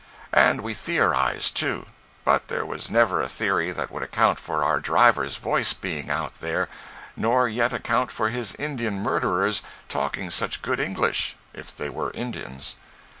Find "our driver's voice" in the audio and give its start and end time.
4.63-5.73